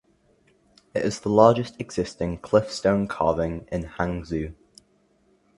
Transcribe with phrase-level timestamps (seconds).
[0.95, 4.55] It is the largest existing cliff stone carving in Hangzhou.